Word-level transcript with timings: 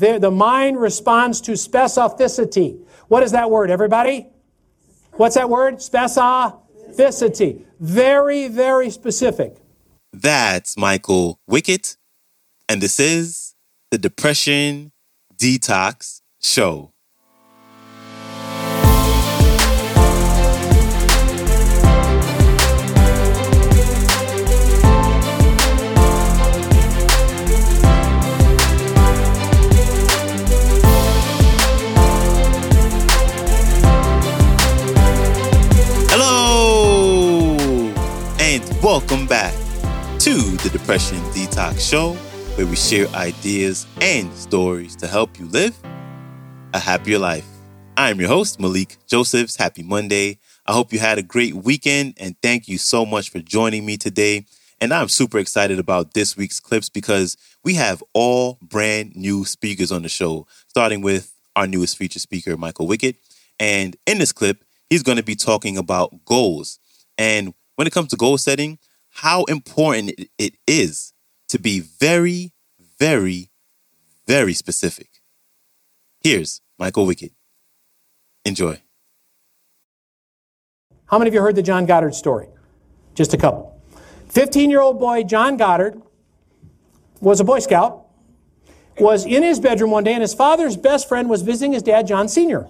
the, 0.00 0.18
the 0.18 0.30
mind 0.30 0.80
responds 0.80 1.40
to 1.42 1.52
specificity. 1.52 2.80
What 3.08 3.22
is 3.22 3.32
that 3.32 3.50
word, 3.50 3.70
everybody? 3.70 4.28
What's 5.12 5.34
that 5.34 5.50
word? 5.50 5.76
Specificity. 5.76 7.64
Very, 7.78 8.48
very 8.48 8.90
specific. 8.90 9.56
That's 10.12 10.76
Michael 10.76 11.38
Wickett, 11.48 11.96
and 12.68 12.80
this 12.80 12.98
is 12.98 13.54
the 13.90 13.98
Depression 13.98 14.92
Detox 15.36 16.22
Show. 16.40 16.89
Welcome 38.82 39.26
back 39.26 39.52
to 40.20 40.32
the 40.32 40.70
Depression 40.72 41.18
Detox 41.34 41.86
Show, 41.86 42.14
where 42.54 42.66
we 42.66 42.76
share 42.76 43.08
ideas 43.08 43.86
and 44.00 44.32
stories 44.32 44.96
to 44.96 45.06
help 45.06 45.38
you 45.38 45.44
live 45.48 45.76
a 46.72 46.78
happier 46.78 47.18
life. 47.18 47.44
I'm 47.98 48.18
your 48.18 48.30
host, 48.30 48.58
Malikee 48.58 48.96
Josephs. 49.06 49.56
Happy 49.56 49.82
Monday. 49.82 50.38
I 50.64 50.72
hope 50.72 50.94
you 50.94 50.98
had 50.98 51.18
a 51.18 51.22
great 51.22 51.56
weekend, 51.56 52.14
and 52.16 52.34
thank 52.40 52.68
you 52.68 52.78
so 52.78 53.04
much 53.04 53.28
for 53.28 53.40
joining 53.40 53.84
me 53.84 53.98
today. 53.98 54.46
And 54.80 54.94
I'm 54.94 55.08
super 55.08 55.38
excited 55.38 55.78
about 55.78 56.14
this 56.14 56.34
week's 56.34 56.58
clips 56.58 56.88
because 56.88 57.36
we 57.62 57.74
have 57.74 58.02
all 58.14 58.56
brand 58.62 59.14
new 59.14 59.44
speakers 59.44 59.92
on 59.92 60.00
the 60.00 60.08
show, 60.08 60.46
starting 60.68 61.02
with 61.02 61.34
our 61.54 61.66
newest 61.66 61.98
feature 61.98 62.18
speaker, 62.18 62.56
Michael 62.56 62.88
Wickett. 62.88 63.16
And 63.58 63.94
in 64.06 64.16
this 64.16 64.32
clip, 64.32 64.64
he's 64.88 65.02
going 65.02 65.18
to 65.18 65.22
be 65.22 65.34
talking 65.34 65.76
about 65.76 66.24
goals. 66.24 66.78
And 67.18 67.52
when 67.80 67.86
it 67.86 67.94
comes 67.94 68.08
to 68.08 68.16
goal 68.16 68.36
setting, 68.36 68.78
how 69.08 69.44
important 69.44 70.12
it- 70.36 70.54
is 70.66 71.14
to 71.48 71.58
be 71.58 71.80
very, 71.80 72.52
very, 72.98 73.48
very 74.26 74.52
specific. 74.52 75.22
Here's 76.22 76.60
Michael 76.78 77.06
Wickett. 77.06 77.32
Enjoy. 78.44 78.82
How 81.06 81.18
many 81.18 81.28
of 81.28 81.34
you 81.34 81.40
heard 81.40 81.56
the 81.56 81.62
John 81.62 81.86
Goddard 81.86 82.14
story? 82.14 82.48
Just 83.14 83.32
a 83.32 83.38
couple. 83.38 83.80
15 84.28 84.68
year 84.68 84.82
old 84.82 85.00
boy 85.00 85.22
John 85.22 85.56
Goddard 85.56 86.02
was 87.22 87.40
a 87.40 87.44
Boy 87.44 87.60
Scout, 87.60 88.04
was 88.98 89.24
in 89.24 89.42
his 89.42 89.58
bedroom 89.58 89.90
one 89.90 90.04
day, 90.04 90.12
and 90.12 90.20
his 90.20 90.34
father's 90.34 90.76
best 90.76 91.08
friend 91.08 91.30
was 91.30 91.40
visiting 91.40 91.72
his 91.72 91.82
dad, 91.82 92.06
John 92.06 92.28
Sr. 92.28 92.68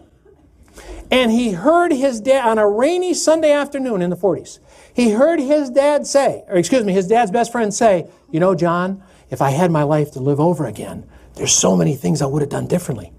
And 1.11 1.33
he 1.33 1.50
heard 1.50 1.91
his 1.91 2.20
dad 2.20 2.48
on 2.48 2.58
a 2.58 2.69
rainy 2.69 3.12
Sunday 3.12 3.50
afternoon 3.50 4.03
in 4.03 4.11
the 4.11 4.16
40s. 4.16 4.61
He 5.01 5.11
heard 5.11 5.41
his 5.41 5.70
dad 5.70 6.06
say, 6.06 6.45
or 6.48 6.56
excuse 6.56 6.84
me, 6.84 6.93
his 6.93 7.06
dad's 7.06 7.31
best 7.31 7.53
friend 7.53 7.73
say, 7.73 8.09
You 8.31 8.41
know, 8.41 8.55
John, 8.55 9.03
if 9.31 9.41
I 9.41 9.51
had 9.51 9.70
my 9.70 9.83
life 9.83 10.12
to 10.12 10.20
live 10.20 10.41
over 10.41 10.67
again, 10.67 11.09
there's 11.34 11.53
so 11.53 11.77
many 11.77 11.95
things 11.95 12.20
I 12.20 12.27
would 12.27 12.43
have 12.43 12.51
done 12.51 12.67
differently. 12.67 13.12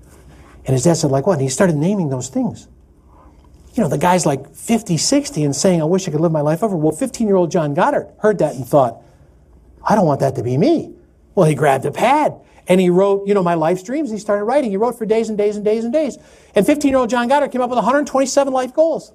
And 0.66 0.74
his 0.74 0.84
dad 0.84 0.96
said, 0.96 1.12
Like 1.12 1.28
what? 1.28 1.34
And 1.34 1.42
he 1.42 1.50
started 1.50 1.76
naming 1.76 2.10
those 2.10 2.30
things 2.30 2.68
you 3.74 3.84
know, 3.84 3.90
the 3.90 3.98
guy's 3.98 4.26
like 4.26 4.54
50, 4.54 4.98
60 4.98 5.44
and 5.44 5.56
saying, 5.56 5.82
I 5.82 5.86
wish 5.86 6.08
I 6.08 6.12
could 6.12 6.20
live 6.20 6.32
my 6.32 6.42
life 6.42 6.62
over. 6.64 6.76
Well, 6.76 6.92
15 6.92 7.28
year 7.28 7.36
old 7.36 7.52
John 7.52 7.74
Goddard 7.74 8.14
heard 8.20 8.40
that 8.40 8.56
and 8.56 8.68
thought, 8.68 9.02
I 9.88 9.96
don't 9.96 10.06
want 10.06 10.20
that 10.20 10.36
to 10.36 10.44
be 10.44 10.58
me. 10.58 10.94
Well, 11.36 11.48
he 11.48 11.56
grabbed 11.56 11.86
a 11.86 11.92
pad 11.92 12.36
and 12.68 12.82
he 12.82 12.90
wrote, 12.90 13.28
you 13.28 13.34
know, 13.34 13.44
my 13.44 13.54
life's 13.54 13.84
dreams. 13.84 14.12
He 14.12 14.18
started 14.18 14.44
writing. 14.44 14.72
He 14.72 14.78
wrote 14.78 14.98
for 14.98 15.06
days 15.06 15.30
and 15.30 15.38
days 15.38 15.56
and 15.56 15.64
days 15.64 15.86
and 15.86 15.94
days. 15.94 16.18
And 16.54 16.66
15 16.66 16.90
year 16.90 16.98
old 16.98 17.10
John 17.10 17.28
Goddard 17.30 17.50
came 17.50 17.62
up 17.62 17.70
with 17.70 17.78
127 17.78 18.52
life 18.52 18.74
goals 18.74 19.14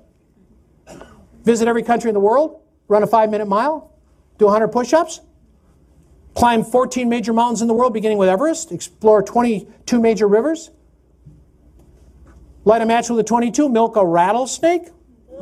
visit 1.46 1.68
every 1.68 1.82
country 1.82 2.10
in 2.10 2.14
the 2.14 2.20
world, 2.20 2.60
run 2.88 3.02
a 3.02 3.06
five 3.06 3.30
minute 3.30 3.46
mile, 3.46 3.92
do 4.36 4.44
100 4.44 4.68
push 4.68 4.92
ups, 4.92 5.20
climb 6.34 6.62
14 6.62 7.08
major 7.08 7.32
mountains 7.32 7.62
in 7.62 7.68
the 7.68 7.74
world, 7.74 7.94
beginning 7.94 8.18
with 8.18 8.28
Everest, 8.28 8.72
explore 8.72 9.22
22 9.22 10.00
major 10.00 10.26
rivers, 10.26 10.70
light 12.64 12.82
a 12.82 12.86
match 12.86 13.08
with 13.08 13.20
a 13.20 13.24
22, 13.24 13.68
milk 13.68 13.96
a 13.96 14.04
rattlesnake, 14.04 14.88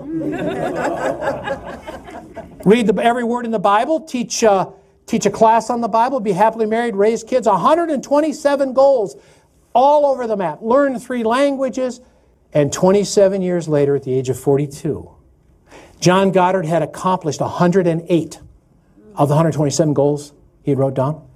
read 2.64 2.86
the, 2.86 3.00
every 3.02 3.24
word 3.24 3.46
in 3.46 3.50
the 3.50 3.58
Bible, 3.58 4.00
teach, 4.00 4.44
uh, 4.44 4.70
teach 5.06 5.24
a 5.24 5.30
class 5.30 5.70
on 5.70 5.80
the 5.80 5.88
Bible, 5.88 6.20
be 6.20 6.32
happily 6.32 6.66
married, 6.66 6.96
raise 6.96 7.24
kids. 7.24 7.46
127 7.46 8.72
goals 8.74 9.16
all 9.72 10.04
over 10.04 10.26
the 10.26 10.36
map. 10.36 10.58
Learn 10.60 10.98
three 10.98 11.22
languages. 11.24 12.00
And 12.52 12.72
27 12.72 13.40
years 13.40 13.68
later, 13.68 13.96
at 13.96 14.02
the 14.02 14.12
age 14.12 14.28
of 14.28 14.38
42, 14.38 15.13
John 16.00 16.32
Goddard 16.32 16.66
had 16.66 16.82
accomplished 16.82 17.40
108 17.40 18.40
of 19.16 19.28
the 19.28 19.34
127 19.34 19.94
goals 19.94 20.32
he 20.62 20.74
wrote 20.74 20.94
down. 20.94 21.26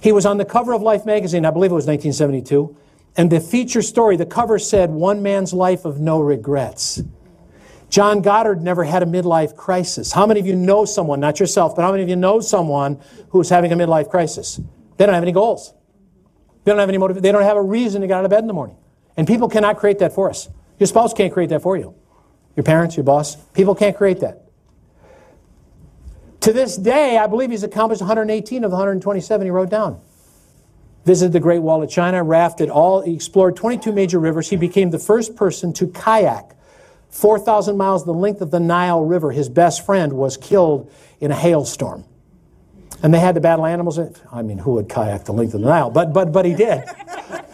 He 0.00 0.12
was 0.12 0.26
on 0.26 0.36
the 0.36 0.44
cover 0.44 0.72
of 0.72 0.82
Life 0.82 1.06
magazine, 1.06 1.46
I 1.46 1.50
believe 1.50 1.70
it 1.70 1.74
was 1.74 1.86
1972, 1.86 2.76
and 3.16 3.30
the 3.30 3.40
feature 3.40 3.82
story, 3.82 4.16
the 4.16 4.26
cover 4.26 4.58
said, 4.58 4.90
One 4.90 5.22
man's 5.22 5.52
life 5.52 5.84
of 5.84 6.00
no 6.00 6.20
regrets. 6.20 7.02
John 7.90 8.22
Goddard 8.22 8.62
never 8.62 8.84
had 8.84 9.02
a 9.02 9.06
midlife 9.06 9.54
crisis. 9.54 10.12
How 10.12 10.26
many 10.26 10.40
of 10.40 10.46
you 10.46 10.56
know 10.56 10.86
someone, 10.86 11.20
not 11.20 11.38
yourself, 11.38 11.76
but 11.76 11.82
how 11.82 11.90
many 11.90 12.02
of 12.02 12.08
you 12.08 12.16
know 12.16 12.40
someone 12.40 12.98
who's 13.28 13.50
having 13.50 13.70
a 13.70 13.76
midlife 13.76 14.08
crisis? 14.08 14.58
They 14.96 15.04
don't 15.04 15.14
have 15.14 15.22
any 15.22 15.32
goals. 15.32 15.74
They 16.64 16.72
don't 16.72 16.78
have 16.78 16.88
any 16.88 16.96
motive. 16.96 17.20
They 17.20 17.32
don't 17.32 17.42
have 17.42 17.58
a 17.58 17.62
reason 17.62 18.00
to 18.00 18.06
get 18.06 18.16
out 18.16 18.24
of 18.24 18.30
bed 18.30 18.40
in 18.40 18.46
the 18.46 18.54
morning. 18.54 18.76
And 19.16 19.26
people 19.26 19.48
cannot 19.48 19.76
create 19.76 19.98
that 19.98 20.14
for 20.14 20.30
us. 20.30 20.48
Your 20.78 20.86
spouse 20.86 21.12
can't 21.12 21.32
create 21.32 21.50
that 21.50 21.60
for 21.60 21.76
you. 21.76 21.94
Your 22.56 22.64
parents, 22.64 22.96
your 22.96 23.04
boss, 23.04 23.36
people 23.54 23.74
can't 23.74 23.96
create 23.96 24.20
that. 24.20 24.42
To 26.40 26.52
this 26.52 26.76
day, 26.76 27.16
I 27.18 27.26
believe 27.28 27.50
he's 27.50 27.62
accomplished 27.62 28.00
118 28.00 28.64
of 28.64 28.70
the 28.70 28.76
127 28.76 29.46
he 29.46 29.50
wrote 29.50 29.70
down. 29.70 30.00
Visited 31.04 31.32
the 31.32 31.40
Great 31.40 31.60
Wall 31.60 31.82
of 31.82 31.90
China, 31.90 32.22
rafted 32.22 32.68
all, 32.68 33.00
he 33.00 33.14
explored 33.14 33.56
22 33.56 33.92
major 33.92 34.18
rivers. 34.18 34.50
He 34.50 34.56
became 34.56 34.90
the 34.90 34.98
first 34.98 35.36
person 35.36 35.72
to 35.74 35.86
kayak 35.88 36.56
4,000 37.10 37.76
miles 37.76 38.04
the 38.04 38.12
length 38.14 38.40
of 38.40 38.50
the 38.50 38.60
Nile 38.60 39.04
River. 39.04 39.30
His 39.30 39.48
best 39.48 39.84
friend 39.84 40.14
was 40.14 40.36
killed 40.36 40.90
in 41.20 41.30
a 41.30 41.34
hailstorm. 41.34 42.04
And 43.02 43.12
they 43.12 43.18
had 43.18 43.34
to 43.34 43.40
battle 43.40 43.66
animals. 43.66 43.98
I 44.32 44.42
mean, 44.42 44.58
who 44.58 44.72
would 44.74 44.88
kayak 44.88 45.24
the 45.24 45.32
length 45.32 45.54
of 45.54 45.60
the 45.60 45.66
Nile? 45.68 45.90
But, 45.90 46.12
but, 46.12 46.32
but 46.32 46.44
he 46.44 46.54
did. 46.54 46.84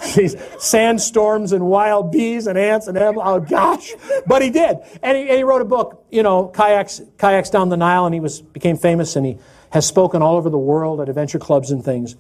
These 0.16 0.36
sandstorms 0.58 1.52
and 1.52 1.66
wild 1.66 2.12
bees 2.12 2.46
and 2.46 2.58
ants 2.58 2.86
and. 2.88 2.98
Oh 2.98 3.40
gosh! 3.40 3.92
But 4.26 4.42
he 4.42 4.50
did, 4.50 4.78
and 5.02 5.16
he, 5.16 5.28
and 5.28 5.38
he 5.38 5.42
wrote 5.44 5.62
a 5.62 5.66
book. 5.66 6.04
You 6.10 6.22
know, 6.22 6.48
kayaks 6.48 7.00
kayaks 7.18 7.50
down 7.50 7.68
the 7.68 7.76
Nile, 7.76 8.06
and 8.06 8.14
he 8.14 8.20
was 8.20 8.40
became 8.40 8.76
famous, 8.76 9.16
and 9.16 9.26
he 9.26 9.38
has 9.70 9.86
spoken 9.86 10.22
all 10.22 10.36
over 10.36 10.50
the 10.50 10.58
world 10.58 11.00
at 11.00 11.08
adventure 11.08 11.38
clubs 11.38 11.70
and 11.70 11.84
things. 11.84 12.16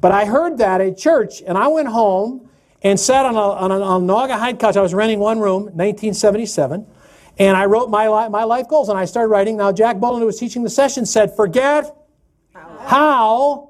But 0.00 0.12
I 0.12 0.24
heard 0.24 0.58
that 0.58 0.80
at 0.80 0.98
church, 0.98 1.42
and 1.46 1.58
I 1.58 1.68
went 1.68 1.88
home 1.88 2.48
and 2.82 2.98
sat 2.98 3.26
on 3.26 3.36
a, 3.36 3.40
on 3.40 3.70
a, 3.70 3.80
on 3.80 4.02
a 4.02 4.06
Naugahyde 4.12 4.58
couch. 4.58 4.76
I 4.76 4.80
was 4.82 4.94
renting 4.94 5.18
one 5.18 5.40
room, 5.40 5.64
1977, 5.64 6.86
and 7.38 7.56
I 7.56 7.66
wrote 7.66 7.90
my, 7.90 8.08
li- 8.08 8.28
my 8.30 8.44
life 8.44 8.68
goals, 8.68 8.88
and 8.88 8.98
I 8.98 9.04
started 9.04 9.28
writing. 9.28 9.58
Now, 9.58 9.72
Jack 9.72 9.98
Boland, 9.98 10.22
who 10.22 10.26
was 10.26 10.38
teaching 10.38 10.62
the 10.62 10.70
session, 10.70 11.06
said, 11.06 11.36
forget 11.36 11.94
how, 12.80 13.69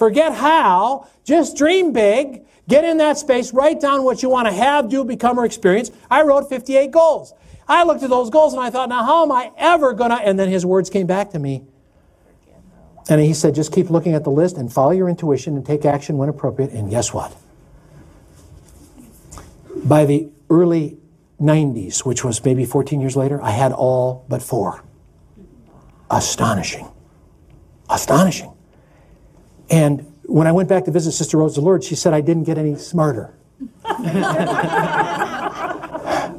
forget 0.00 0.32
how, 0.32 1.06
just 1.24 1.58
dream 1.58 1.92
big, 1.92 2.42
get 2.66 2.84
in 2.84 2.96
that 2.96 3.18
space, 3.18 3.52
write 3.52 3.82
down 3.82 4.02
what 4.02 4.22
you 4.22 4.30
want 4.30 4.48
to 4.48 4.54
have, 4.54 4.88
do, 4.88 5.04
become, 5.04 5.38
or 5.38 5.44
experience. 5.44 5.90
I 6.10 6.22
wrote 6.22 6.48
58 6.48 6.90
goals. 6.90 7.34
I 7.68 7.84
looked 7.84 8.02
at 8.02 8.08
those 8.08 8.30
goals 8.30 8.54
and 8.54 8.62
I 8.62 8.70
thought, 8.70 8.88
now 8.88 9.04
how 9.04 9.22
am 9.22 9.30
I 9.30 9.52
ever 9.58 9.92
going 9.92 10.08
to? 10.08 10.16
And 10.16 10.38
then 10.38 10.48
his 10.48 10.64
words 10.64 10.88
came 10.88 11.06
back 11.06 11.32
to 11.32 11.38
me. 11.38 11.64
And 13.10 13.20
he 13.20 13.34
said, 13.34 13.54
just 13.54 13.74
keep 13.74 13.90
looking 13.90 14.14
at 14.14 14.24
the 14.24 14.30
list 14.30 14.56
and 14.56 14.72
follow 14.72 14.92
your 14.92 15.10
intuition 15.10 15.54
and 15.54 15.66
take 15.66 15.84
action 15.84 16.16
when 16.16 16.30
appropriate. 16.30 16.70
And 16.70 16.88
guess 16.88 17.12
what? 17.12 17.36
By 19.84 20.06
the 20.06 20.30
early 20.48 20.96
90s, 21.38 22.06
which 22.06 22.24
was 22.24 22.42
maybe 22.42 22.64
14 22.64 23.02
years 23.02 23.16
later, 23.16 23.42
I 23.42 23.50
had 23.50 23.72
all 23.72 24.24
but 24.30 24.42
four. 24.42 24.82
Astonishing. 26.10 26.88
Astonishing. 27.90 28.54
And 29.70 30.12
when 30.24 30.46
I 30.46 30.52
went 30.52 30.68
back 30.68 30.84
to 30.84 30.90
visit 30.90 31.12
Sister 31.12 31.38
Rose 31.38 31.54
Dolores, 31.54 31.86
she 31.86 31.94
said 31.94 32.12
I 32.12 32.20
didn't 32.20 32.44
get 32.44 32.58
any 32.58 32.76
smarter. 32.76 33.34
I 33.84 35.20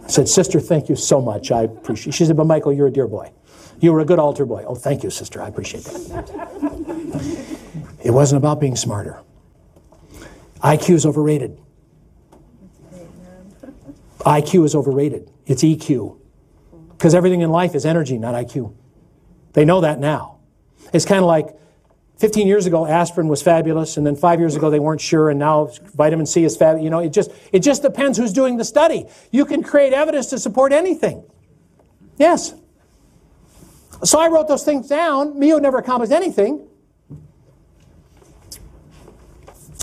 said, 0.07 0.27
Sister, 0.27 0.59
thank 0.59 0.89
you 0.89 0.95
so 0.95 1.21
much. 1.21 1.51
I 1.51 1.63
appreciate 1.63 2.13
it. 2.13 2.15
She 2.15 2.25
said, 2.25 2.35
But 2.35 2.45
Michael, 2.45 2.73
you're 2.73 2.87
a 2.87 2.91
dear 2.91 3.07
boy. 3.07 3.31
You 3.79 3.93
were 3.93 3.99
a 3.99 4.05
good 4.05 4.19
altar 4.19 4.45
boy. 4.45 4.63
Oh, 4.67 4.75
thank 4.75 5.03
you, 5.03 5.09
sister. 5.09 5.41
I 5.41 5.47
appreciate 5.47 5.83
that. 5.85 7.57
it 8.03 8.11
wasn't 8.11 8.37
about 8.37 8.59
being 8.59 8.75
smarter. 8.75 9.21
IQ 10.59 10.95
is 10.95 11.05
overrated. 11.05 11.57
IQ 14.19 14.65
is 14.65 14.75
overrated. 14.75 15.31
It's 15.47 15.63
EQ. 15.63 16.19
Because 16.91 17.15
everything 17.15 17.41
in 17.41 17.49
life 17.49 17.73
is 17.73 17.85
energy, 17.85 18.19
not 18.19 18.35
IQ. 18.35 18.75
They 19.53 19.65
know 19.65 19.81
that 19.81 19.99
now. 19.99 20.37
It's 20.93 21.05
kind 21.05 21.19
of 21.19 21.25
like 21.25 21.55
15 22.21 22.45
years 22.45 22.67
ago, 22.67 22.85
aspirin 22.85 23.27
was 23.27 23.41
fabulous, 23.41 23.97
and 23.97 24.05
then 24.05 24.15
five 24.15 24.39
years 24.39 24.55
ago, 24.55 24.69
they 24.69 24.79
weren't 24.79 25.01
sure, 25.01 25.31
and 25.31 25.39
now 25.39 25.71
vitamin 25.95 26.27
C 26.27 26.43
is 26.43 26.55
fabulous. 26.55 26.83
You 26.83 26.91
know, 26.91 26.99
it 26.99 27.11
just, 27.11 27.31
it 27.51 27.59
just 27.59 27.81
depends 27.81 28.15
who's 28.15 28.31
doing 28.31 28.57
the 28.57 28.63
study. 28.63 29.07
You 29.31 29.43
can 29.43 29.63
create 29.63 29.91
evidence 29.91 30.27
to 30.27 30.37
support 30.37 30.71
anything. 30.71 31.23
Yes. 32.17 32.53
So 34.03 34.19
I 34.19 34.27
wrote 34.27 34.47
those 34.47 34.63
things 34.63 34.87
down. 34.87 35.39
Mio 35.39 35.57
never 35.57 35.79
accomplished 35.79 36.11
anything. 36.11 36.67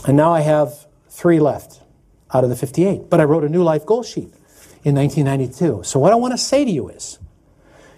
And 0.06 0.16
now 0.16 0.32
I 0.32 0.42
have 0.42 0.86
three 1.08 1.40
left 1.40 1.80
out 2.32 2.44
of 2.44 2.50
the 2.50 2.56
58. 2.56 3.10
But 3.10 3.20
I 3.20 3.24
wrote 3.24 3.42
a 3.42 3.48
new 3.48 3.64
life 3.64 3.84
goal 3.84 4.04
sheet 4.04 4.32
in 4.84 4.94
1992. 4.94 5.82
So 5.82 5.98
what 5.98 6.12
I 6.12 6.14
want 6.14 6.34
to 6.34 6.38
say 6.38 6.64
to 6.64 6.70
you 6.70 6.88
is, 6.88 7.18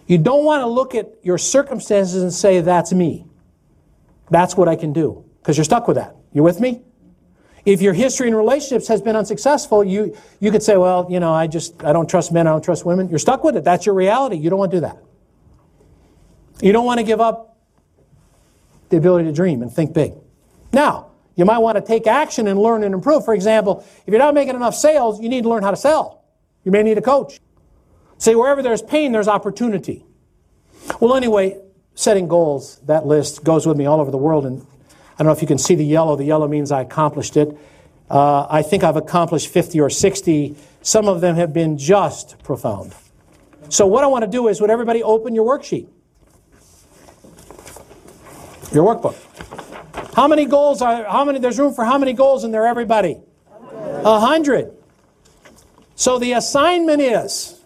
you 0.06 0.16
don't 0.16 0.46
want 0.46 0.62
to 0.62 0.66
look 0.66 0.94
at 0.94 1.10
your 1.22 1.36
circumstances 1.36 2.22
and 2.22 2.32
say, 2.32 2.62
that's 2.62 2.94
me. 2.94 3.26
That's 4.30 4.56
what 4.56 4.68
I 4.68 4.76
can 4.76 4.92
do. 4.92 5.24
Because 5.40 5.56
you're 5.56 5.64
stuck 5.64 5.88
with 5.88 5.96
that. 5.96 6.16
You 6.32 6.42
with 6.42 6.60
me? 6.60 6.82
If 7.64 7.82
your 7.82 7.92
history 7.92 8.28
and 8.28 8.36
relationships 8.36 8.88
has 8.88 9.02
been 9.02 9.16
unsuccessful, 9.16 9.84
you, 9.84 10.16
you 10.38 10.50
could 10.50 10.62
say, 10.62 10.76
well, 10.76 11.06
you 11.10 11.20
know, 11.20 11.32
I 11.32 11.46
just, 11.46 11.84
I 11.84 11.92
don't 11.92 12.08
trust 12.08 12.32
men, 12.32 12.46
I 12.46 12.50
don't 12.50 12.64
trust 12.64 12.86
women. 12.86 13.08
You're 13.08 13.18
stuck 13.18 13.44
with 13.44 13.56
it. 13.56 13.64
That's 13.64 13.84
your 13.84 13.94
reality. 13.94 14.36
You 14.36 14.48
don't 14.48 14.58
want 14.58 14.70
to 14.70 14.76
do 14.78 14.80
that. 14.82 14.98
You 16.62 16.72
don't 16.72 16.86
want 16.86 16.98
to 16.98 17.04
give 17.04 17.20
up 17.20 17.58
the 18.88 18.96
ability 18.96 19.28
to 19.28 19.32
dream 19.32 19.62
and 19.62 19.72
think 19.72 19.92
big. 19.92 20.14
Now, 20.72 21.10
you 21.36 21.44
might 21.44 21.58
want 21.58 21.76
to 21.76 21.82
take 21.82 22.06
action 22.06 22.46
and 22.48 22.58
learn 22.58 22.82
and 22.82 22.94
improve. 22.94 23.24
For 23.24 23.34
example, 23.34 23.84
if 24.06 24.08
you're 24.08 24.18
not 24.18 24.34
making 24.34 24.56
enough 24.56 24.74
sales, 24.74 25.20
you 25.20 25.28
need 25.28 25.42
to 25.42 25.48
learn 25.48 25.62
how 25.62 25.70
to 25.70 25.76
sell. 25.76 26.24
You 26.64 26.72
may 26.72 26.82
need 26.82 26.98
a 26.98 27.02
coach. 27.02 27.40
See, 28.18 28.34
wherever 28.34 28.62
there's 28.62 28.82
pain, 28.82 29.12
there's 29.12 29.28
opportunity. 29.28 30.04
Well, 30.98 31.14
anyway, 31.14 31.60
setting 31.94 32.28
goals, 32.28 32.76
that 32.86 33.06
list 33.06 33.44
goes 33.44 33.66
with 33.66 33.76
me 33.76 33.86
all 33.86 34.00
over 34.00 34.10
the 34.10 34.18
world. 34.18 34.46
And 34.46 34.60
I 34.60 35.18
don't 35.18 35.26
know 35.26 35.32
if 35.32 35.42
you 35.42 35.48
can 35.48 35.58
see 35.58 35.74
the 35.74 35.84
yellow. 35.84 36.16
The 36.16 36.24
yellow 36.24 36.48
means 36.48 36.72
I 36.72 36.82
accomplished 36.82 37.36
it. 37.36 37.56
Uh, 38.08 38.46
I 38.50 38.62
think 38.62 38.82
I've 38.82 38.96
accomplished 38.96 39.48
50 39.48 39.80
or 39.80 39.90
60. 39.90 40.56
Some 40.82 41.08
of 41.08 41.20
them 41.20 41.36
have 41.36 41.52
been 41.52 41.78
just 41.78 42.42
profound. 42.42 42.94
So, 43.68 43.86
what 43.86 44.02
I 44.02 44.08
want 44.08 44.24
to 44.24 44.30
do 44.30 44.48
is, 44.48 44.60
would 44.60 44.70
everybody 44.70 45.02
open 45.02 45.34
your 45.34 45.46
worksheet? 45.46 45.86
Your 48.72 48.84
workbook. 48.84 49.16
How 50.14 50.26
many 50.26 50.44
goals 50.44 50.82
are, 50.82 51.04
how 51.04 51.24
many, 51.24 51.38
there's 51.38 51.58
room 51.58 51.72
for 51.72 51.84
how 51.84 51.98
many 51.98 52.12
goals 52.12 52.42
in 52.42 52.50
there, 52.50 52.66
everybody? 52.66 53.20
A 53.62 54.18
hundred. 54.18 54.72
So 55.94 56.18
the 56.18 56.32
assignment 56.32 57.00
is, 57.00 57.60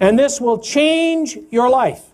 and 0.00 0.18
this 0.18 0.40
will 0.40 0.58
change 0.58 1.38
your 1.50 1.70
life. 1.70 2.09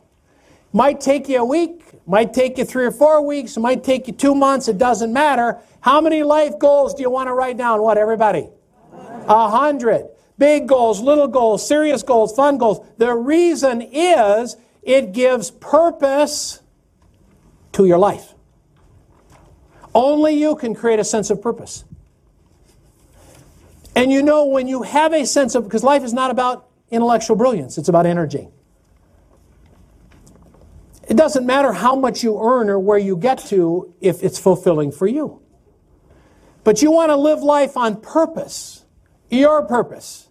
Might 0.77 1.01
take 1.01 1.27
you 1.31 1.39
a 1.39 1.45
week, 1.45 1.81
might 2.07 2.35
take 2.35 2.59
you 2.59 2.65
three 2.67 2.85
or 2.85 2.91
four 2.91 3.25
weeks, 3.25 3.57
might 3.57 3.83
take 3.83 4.09
you 4.09 4.13
two 4.13 4.35
months, 4.35 4.69
it 4.69 4.77
doesn't 4.77 5.11
matter. 5.11 5.59
How 5.81 6.03
many 6.03 6.23
life 6.23 6.59
goals 6.59 6.93
do 6.93 7.01
you 7.01 7.09
want 7.09 7.29
to 7.29 7.33
write 7.33 7.57
down? 7.57 7.81
What, 7.81 7.97
everybody? 7.97 8.51
A 8.93 9.49
hundred. 9.49 10.07
Big 10.37 10.69
goals, 10.69 11.01
little 11.01 11.29
goals, 11.29 11.67
serious 11.67 12.03
goals, 12.03 12.37
fun 12.37 12.59
goals. 12.59 12.87
The 12.99 13.15
reason 13.15 13.81
is 13.91 14.59
it 14.83 15.15
gives 15.15 15.51
purpose 15.51 16.61
to 17.73 17.87
your 17.87 17.97
life. 17.97 18.35
Only 19.95 20.35
you 20.35 20.57
can 20.57 20.75
create 20.75 20.99
a 20.99 21.05
sense 21.05 21.31
of 21.31 21.41
purpose. 21.41 21.87
And 23.95 24.13
you 24.13 24.23
know, 24.23 24.45
when 24.45 24.69
you 24.69 24.83
have 24.83 25.15
a 25.15 25.25
sense 25.25 25.55
of, 25.55 25.65
because 25.65 25.83
life 25.83 26.05
is 26.05 26.13
not 26.13 26.31
about 26.31 26.69
intellectual 26.91 27.35
brilliance, 27.35 27.79
it's 27.79 27.89
about 27.89 28.05
energy. 28.05 28.51
It 31.07 31.17
doesn't 31.17 31.47
matter 31.47 31.73
how 31.73 31.95
much 31.95 32.23
you 32.25 32.41
earn 32.41 32.69
or 32.69 32.79
where 32.79 32.99
you 32.99 33.17
get 33.17 33.39
to 33.47 33.95
if 34.01 34.23
it's 34.23 34.39
fulfilling 34.39 34.91
for 34.91 35.07
you. 35.07 35.41
But 36.65 36.83
you 36.83 36.91
want 36.91 37.11
to 37.11 37.17
live 37.17 37.43
life 37.43 37.77
on 37.77 38.01
purpose, 38.01 38.85
your 39.31 39.63
purpose. 39.63 40.29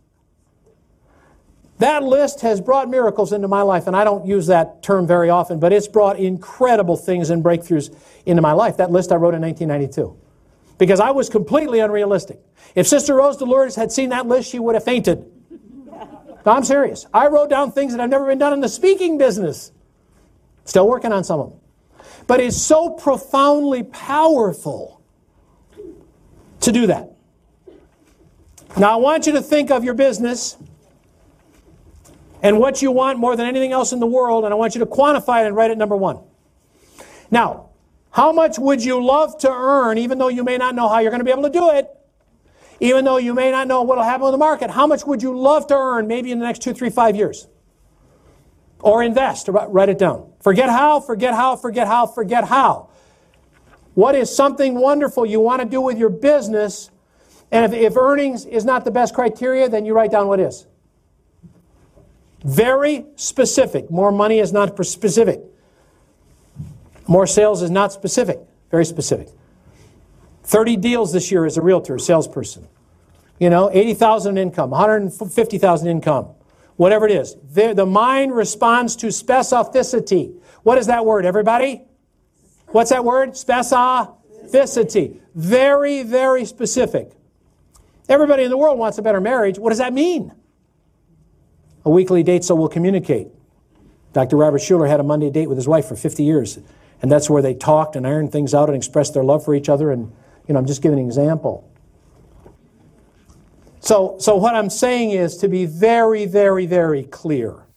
That 1.79 2.03
list 2.03 2.41
has 2.41 2.61
brought 2.61 2.89
miracles 2.89 3.33
into 3.33 3.47
my 3.47 3.61
life, 3.61 3.87
and 3.87 3.95
I 3.95 4.03
don't 4.03 4.25
use 4.25 4.47
that 4.47 4.81
term 4.81 5.07
very 5.07 5.29
often, 5.29 5.59
but 5.59 5.73
it's 5.73 5.87
brought 5.87 6.19
incredible 6.19 6.95
things 6.95 7.29
and 7.29 7.43
breakthroughs 7.43 7.93
into 8.25 8.41
my 8.41 8.53
life. 8.53 8.77
That 8.77 8.91
list 8.91 9.11
I 9.11 9.15
wrote 9.15 9.33
in 9.33 9.41
1992. 9.41 10.17
Because 10.77 10.99
I 10.99 11.11
was 11.11 11.29
completely 11.29 11.79
unrealistic. 11.79 12.39
If 12.75 12.87
Sister 12.87 13.15
Rose 13.15 13.37
Dolores 13.37 13.75
had 13.75 13.91
seen 13.91 14.09
that 14.09 14.27
list, 14.27 14.49
she 14.49 14.59
would 14.59 14.75
have 14.75 14.83
fainted. 14.83 15.31
No, 16.45 16.51
I'm 16.51 16.63
serious. 16.63 17.07
I 17.11 17.25
wrote 17.25 17.49
down 17.49 17.71
things 17.71 17.91
that 17.91 17.99
have 17.99 18.11
never 18.11 18.27
been 18.27 18.37
done 18.37 18.53
in 18.53 18.59
the 18.59 18.69
speaking 18.69 19.17
business. 19.17 19.71
Still 20.65 20.87
working 20.87 21.11
on 21.11 21.23
some 21.23 21.39
of 21.39 21.49
them. 21.51 21.59
But 22.27 22.39
it's 22.39 22.57
so 22.57 22.89
profoundly 22.89 23.83
powerful 23.83 25.01
to 26.61 26.71
do 26.71 26.87
that. 26.87 27.11
Now, 28.77 28.93
I 28.93 28.95
want 28.97 29.25
you 29.27 29.33
to 29.33 29.41
think 29.41 29.71
of 29.71 29.83
your 29.83 29.93
business 29.93 30.57
and 32.41 32.59
what 32.59 32.81
you 32.81 32.91
want 32.91 33.19
more 33.19 33.35
than 33.35 33.47
anything 33.47 33.71
else 33.71 33.93
in 33.93 33.99
the 33.99 34.07
world, 34.07 34.43
and 34.43 34.53
I 34.53 34.57
want 34.57 34.75
you 34.75 34.79
to 34.79 34.85
quantify 34.85 35.43
it 35.43 35.47
and 35.47 35.55
write 35.55 35.71
it 35.71 35.77
number 35.77 35.95
one. 35.95 36.19
Now, 37.31 37.69
how 38.11 38.31
much 38.31 38.59
would 38.59 38.83
you 38.83 39.03
love 39.03 39.37
to 39.39 39.51
earn, 39.51 39.97
even 39.97 40.17
though 40.17 40.27
you 40.27 40.43
may 40.43 40.57
not 40.57 40.75
know 40.75 40.87
how 40.89 40.99
you're 40.99 41.11
going 41.11 41.19
to 41.19 41.25
be 41.25 41.31
able 41.31 41.43
to 41.43 41.49
do 41.49 41.69
it? 41.71 41.89
Even 42.79 43.05
though 43.05 43.17
you 43.17 43.33
may 43.33 43.51
not 43.51 43.67
know 43.67 43.83
what 43.83 43.97
will 43.97 44.03
happen 44.03 44.23
with 44.23 44.33
the 44.33 44.37
market, 44.37 44.69
how 44.69 44.85
much 44.85 45.05
would 45.05 45.21
you 45.23 45.37
love 45.37 45.67
to 45.67 45.75
earn 45.75 46.07
maybe 46.07 46.31
in 46.31 46.39
the 46.39 46.45
next 46.45 46.61
two, 46.61 46.73
three, 46.73 46.89
five 46.89 47.15
years? 47.15 47.47
Or 48.81 49.01
invest, 49.01 49.47
write 49.49 49.89
it 49.89 49.97
down. 49.97 50.31
Forget 50.41 50.69
how, 50.69 50.99
forget 50.99 51.33
how, 51.33 51.55
forget 51.55 51.87
how, 51.87 52.05
forget 52.05 52.43
how. 52.43 52.89
What 53.95 54.13
is 54.13 54.35
something 54.35 54.75
wonderful 54.75 55.25
you 55.25 55.39
want 55.39 55.61
to 55.61 55.67
do 55.67 55.81
with 55.81 55.97
your 55.97 56.09
business? 56.09 56.91
And 57.51 57.65
if, 57.65 57.73
if 57.73 57.97
earnings 57.97 58.45
is 58.45 58.65
not 58.65 58.85
the 58.85 58.91
best 58.91 59.15
criteria, 59.15 59.69
then 59.69 59.85
you 59.85 59.93
write 59.93 60.11
down 60.11 60.27
what 60.27 60.39
is. 60.39 60.67
Very 62.43 63.05
specific. 63.15 63.89
More 63.89 64.11
money 64.11 64.39
is 64.39 64.53
not 64.53 64.77
specific. 64.85 65.41
More 67.07 67.25
sales 67.25 67.61
is 67.63 67.71
not 67.71 67.91
specific. 67.91 68.39
Very 68.69 68.85
specific. 68.85 69.29
30 70.43 70.77
deals 70.77 71.11
this 71.11 71.31
year 71.31 71.45
as 71.45 71.57
a 71.57 71.61
realtor, 71.61 71.97
salesperson. 71.97 72.67
You 73.39 73.49
know, 73.49 73.69
80,000 73.71 74.37
income, 74.37 74.69
150,000 74.69 75.87
income, 75.87 76.34
whatever 76.77 77.05
it 77.05 77.11
is. 77.11 77.35
The, 77.51 77.73
the 77.73 77.85
mind 77.85 78.35
responds 78.35 78.95
to 78.97 79.07
specificity. 79.07 80.39
What 80.63 80.77
is 80.77 80.87
that 80.87 81.05
word, 81.05 81.25
everybody? 81.25 81.83
What's 82.67 82.89
that 82.89 83.05
word? 83.05 83.31
Specificity. 83.31 85.19
Very, 85.35 86.03
very 86.03 86.45
specific. 86.45 87.11
Everybody 88.07 88.43
in 88.43 88.49
the 88.49 88.57
world 88.57 88.77
wants 88.77 88.97
a 88.97 89.01
better 89.01 89.21
marriage. 89.21 89.57
What 89.57 89.69
does 89.69 89.79
that 89.79 89.93
mean? 89.93 90.31
a 91.85 91.89
weekly 91.89 92.23
date 92.23 92.43
so 92.43 92.55
we'll 92.55 92.67
communicate. 92.67 93.27
Dr. 94.13 94.35
Robert 94.37 94.59
Schuller 94.59 94.89
had 94.89 94.99
a 94.99 95.03
Monday 95.03 95.29
date 95.29 95.47
with 95.47 95.57
his 95.57 95.67
wife 95.67 95.87
for 95.87 95.95
50 95.95 96.23
years, 96.23 96.57
and 97.01 97.11
that's 97.11 97.29
where 97.29 97.41
they 97.41 97.53
talked 97.53 97.95
and 97.95 98.07
ironed 98.07 98.31
things 98.31 98.53
out 98.53 98.69
and 98.69 98.75
expressed 98.75 99.13
their 99.13 99.23
love 99.23 99.45
for 99.45 99.53
each 99.53 99.69
other. 99.69 99.91
And, 99.91 100.11
you 100.47 100.53
know, 100.53 100.59
I'm 100.59 100.65
just 100.65 100.81
giving 100.81 100.99
an 100.99 101.05
example. 101.05 101.69
So, 103.85 104.15
so 104.17 104.35
what 104.35 104.55
I'm 104.55 104.71
saying 104.71 105.11
is 105.11 105.37
to 105.37 105.47
be 105.47 105.67
very, 105.67 106.25
very, 106.25 106.65
very 106.65 107.03
clear. 107.03 107.67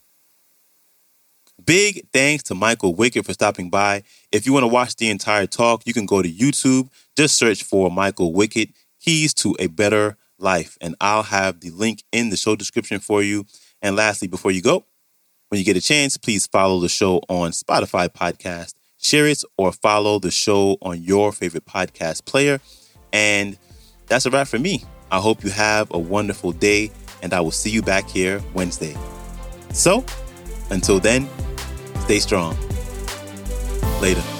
Big 1.63 2.07
thanks 2.11 2.41
to 2.45 2.55
Michael 2.55 2.95
Wickett 2.95 3.25
for 3.25 3.33
stopping 3.33 3.69
by. 3.69 4.01
If 4.31 4.47
you 4.47 4.53
want 4.53 4.63
to 4.63 4.67
watch 4.69 4.95
the 4.95 5.11
entire 5.11 5.45
talk, 5.45 5.83
you 5.85 5.93
can 5.93 6.07
go 6.07 6.23
to 6.23 6.29
YouTube. 6.29 6.89
Just 7.15 7.37
search 7.37 7.61
for 7.61 7.91
Michael 7.91 8.33
Wickett, 8.33 8.73
Keys 8.99 9.35
to 9.35 9.55
a 9.59 9.67
Better 9.67 10.17
Life, 10.39 10.79
and 10.81 10.95
I'll 10.99 11.21
have 11.21 11.59
the 11.59 11.69
link 11.69 12.01
in 12.11 12.31
the 12.31 12.37
show 12.37 12.55
description 12.55 12.99
for 12.99 13.21
you. 13.21 13.45
And 13.79 13.95
lastly, 13.95 14.27
before 14.27 14.49
you 14.49 14.63
go, 14.63 14.85
when 15.49 15.59
you 15.59 15.65
get 15.65 15.77
a 15.77 15.81
chance, 15.81 16.17
please 16.17 16.47
follow 16.47 16.79
the 16.79 16.89
show 16.89 17.21
on 17.29 17.51
Spotify 17.51 18.09
podcast, 18.09 18.73
share 18.97 19.27
it, 19.27 19.43
or 19.59 19.71
follow 19.71 20.17
the 20.17 20.31
show 20.31 20.77
on 20.81 21.03
your 21.03 21.31
favorite 21.31 21.65
podcast 21.65 22.25
player. 22.25 22.61
And 23.13 23.59
that's 24.07 24.25
a 24.25 24.31
wrap 24.31 24.47
for 24.47 24.57
me. 24.57 24.85
I 25.11 25.19
hope 25.19 25.43
you 25.43 25.49
have 25.49 25.91
a 25.91 25.99
wonderful 25.99 26.51
day, 26.51 26.91
and 27.21 27.33
I 27.33 27.41
will 27.41 27.51
see 27.51 27.69
you 27.69 27.81
back 27.81 28.07
here 28.07 28.41
Wednesday. 28.53 28.95
So, 29.73 30.05
until 30.69 30.99
then, 30.99 31.27
stay 32.05 32.19
strong. 32.19 32.55
Later. 34.01 34.38